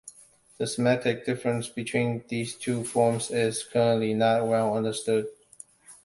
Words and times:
The 0.57 0.65
semantic 0.65 1.27
difference 1.27 1.67
between 1.69 2.23
these 2.27 2.55
two 2.55 2.83
forms 2.83 3.29
is 3.29 3.63
currently 3.63 4.15
not 4.15 4.47
well 4.47 4.75
understood. 4.75 5.27